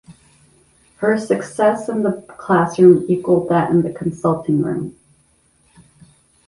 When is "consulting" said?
3.93-4.63